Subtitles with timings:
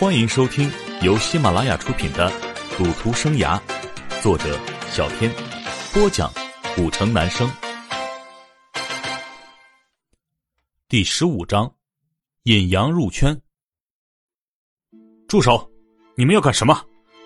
[0.00, 0.70] 欢迎收听
[1.02, 2.30] 由喜马拉雅出品的
[2.78, 3.60] 《赌徒生涯》，
[4.22, 4.56] 作者
[4.92, 5.28] 小天，
[5.92, 6.32] 播讲
[6.76, 7.50] 古城男生。
[10.88, 11.74] 第十五章，
[12.44, 13.42] 引羊入圈。
[15.26, 15.68] 住手！
[16.14, 16.80] 你们要干什么？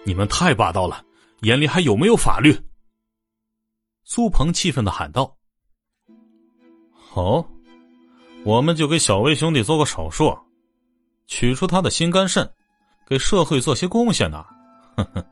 [0.07, 1.04] 你们太霸道了，
[1.43, 2.59] 眼里还有没有法律？
[4.02, 5.36] 苏鹏气愤的喊道
[6.91, 7.46] ：“好，
[8.46, 10.34] 我们就给小魏兄弟做个手术，
[11.27, 12.50] 取出他的心肝肾，
[13.07, 14.45] 给社会做些贡献呢。”
[14.97, 15.25] 呵呵，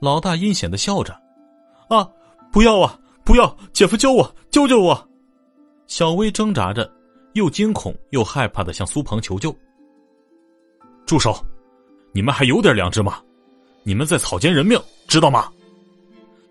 [0.00, 1.12] 老大阴险的笑着
[1.88, 2.08] ：“啊，
[2.50, 3.56] 不要啊，不要！
[3.72, 5.08] 姐夫救我，救救我！”
[5.86, 6.90] 小薇挣扎着，
[7.34, 9.54] 又惊恐又害怕的向苏鹏求救。
[11.06, 11.44] 住手！
[12.12, 13.20] 你们还有点良知吗？
[13.82, 15.50] 你们在草菅人命，知道吗？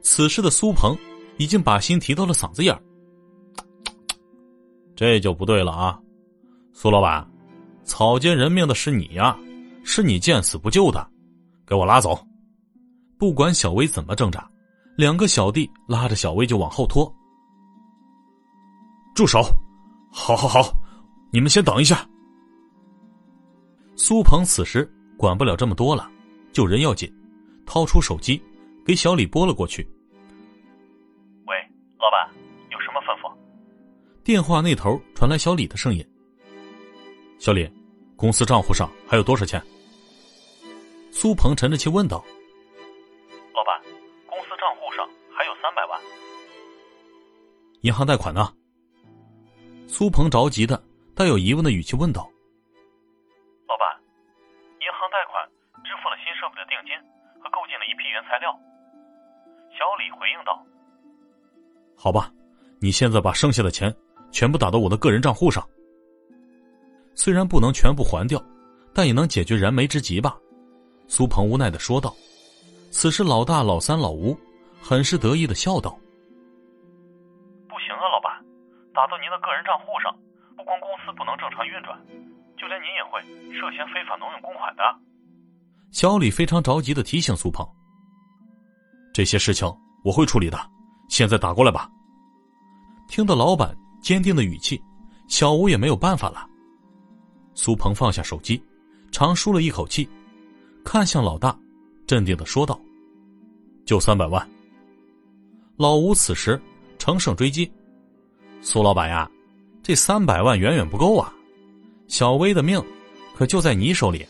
[0.02, 0.98] 此时的苏鹏
[1.38, 2.82] 已经把心提到了嗓子眼儿。
[4.96, 6.00] 这就不对了啊，
[6.74, 7.26] 苏老板，
[7.84, 9.38] 草菅人命的是你呀，
[9.84, 11.05] 是你见死不救的，
[11.66, 12.20] 给我拉走！
[13.18, 14.49] 不管小薇怎么挣扎，
[14.98, 17.12] 两个小弟拉着小薇就往后拖。
[19.15, 19.41] 住手！
[20.12, 20.73] 好好好，
[21.32, 22.07] 你们先等一下。
[23.96, 24.90] 苏鹏此时。
[25.18, 26.10] 管不了这么多了，
[26.51, 27.07] 救人要紧。
[27.63, 28.41] 掏出手机，
[28.84, 29.88] 给小李拨了过去。
[31.45, 31.55] 喂，
[31.99, 32.27] 老板，
[32.71, 33.32] 有什么吩咐？
[34.23, 36.04] 电话那头传来小李的声音。
[37.38, 37.71] 小李，
[38.22, 39.60] 公司账户上还有多少钱？
[41.12, 42.24] 苏鹏沉着气问道。
[43.52, 43.82] 老板，
[44.28, 46.00] 公司账户上还有三百万。
[47.82, 48.54] 银行贷款呢？
[49.88, 50.80] 苏鹏着急的、
[51.16, 52.30] 带有疑问的语气问道。
[53.68, 53.98] 老板，
[54.82, 55.44] 银行贷款
[55.84, 56.94] 支付了新设备的定金
[57.41, 58.54] 和购进了一批原材料。
[59.72, 60.63] 小李回应道
[61.98, 62.32] ：“好吧，
[62.80, 63.91] 你现在把剩下的钱
[64.31, 65.68] 全部打到我的个人账户上。
[67.16, 68.41] 虽然不能全部还掉，
[68.94, 70.38] 但也能解决燃眉之急吧？”
[71.07, 72.16] 苏鹏无奈的说道。
[72.90, 74.38] 此时，老大、老三、老吴
[74.81, 75.91] 很是得意的笑道
[77.69, 78.31] ：“不行啊，老板，
[78.94, 80.13] 打到您的个人账户上，
[80.57, 81.97] 不光公司不能正常运转，
[82.57, 83.21] 就连您也会
[83.53, 84.83] 涉嫌非法挪用公款的。”
[85.91, 87.66] 小李非常着急的提醒苏鹏。
[89.13, 89.67] 这些事情
[90.03, 90.57] 我会处理的，
[91.09, 91.89] 现在打过来吧。
[93.07, 94.81] 听到老板坚定的语气，
[95.27, 96.45] 小吴也没有办法了。
[97.53, 98.62] 苏鹏放下手机，
[99.12, 100.07] 长舒了一口气，
[100.84, 101.57] 看向老大，
[102.07, 102.79] 镇定的说道
[103.85, 104.50] ：“就三百万。”
[105.78, 106.59] 老吴此时
[106.97, 107.72] 乘胜追击
[108.62, 109.29] ：“苏老板呀，
[109.81, 111.34] 这三百万远远不够啊！
[112.07, 112.84] 小薇的命
[113.35, 114.25] 可就在你手里。”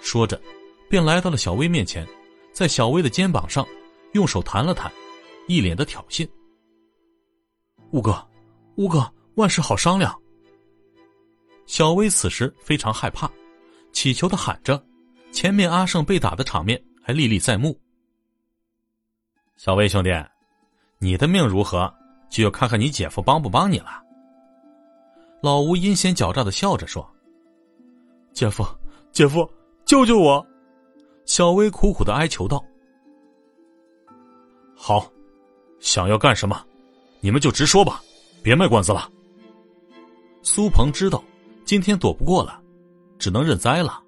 [0.00, 0.40] 说着，
[0.88, 2.06] 便来到了小薇面前。
[2.50, 3.64] 在小薇的肩膀上，
[4.14, 4.90] 用手弹了弹，
[5.46, 6.28] 一脸的挑衅。
[7.92, 8.26] 吴哥，
[8.74, 10.18] 吴哥，万事好商量。
[11.68, 13.30] 小薇此时非常害怕，
[13.92, 14.82] 乞求的喊着，
[15.30, 17.78] 前面阿胜被打的场面还历历在目。
[19.58, 20.10] 小薇兄弟，
[20.98, 21.92] 你的命如何，
[22.30, 24.02] 就要看看你姐夫帮不帮你了。
[25.42, 27.06] 老吴阴险狡诈的笑着说
[28.32, 28.66] ：“姐夫，
[29.12, 29.46] 姐夫，
[29.84, 30.44] 救救我！”
[31.26, 32.64] 小薇苦苦的哀求道
[34.74, 35.06] ：“好，
[35.80, 36.64] 想要干什么，
[37.20, 38.02] 你们就直说吧，
[38.42, 39.06] 别卖关子了。”
[40.42, 41.22] 苏鹏知道
[41.68, 42.58] 今天躲不过了，
[43.18, 44.02] 只能认栽了。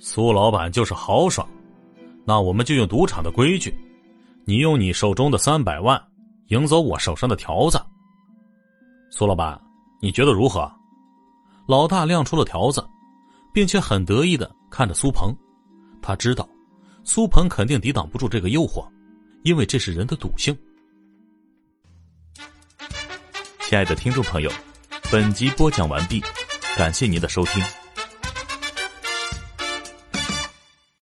[0.00, 1.48] 苏老板就是豪爽，
[2.24, 3.72] 那我们就用赌场的规矩，
[4.44, 5.96] 你用你手中的三百万
[6.48, 7.80] 赢走我手上的条子。
[9.10, 9.56] 苏老板，
[10.02, 10.68] 你觉得如何？
[11.68, 12.84] 老大亮出了条子。
[13.54, 15.34] 并且很得意的看着苏鹏，
[16.02, 16.46] 他知道
[17.04, 18.84] 苏鹏肯定抵挡不住这个诱惑，
[19.44, 20.54] 因为这是人的赌性。
[23.60, 24.50] 亲爱的听众朋友，
[25.10, 26.22] 本集播讲完毕，
[26.76, 27.62] 感谢您的收听。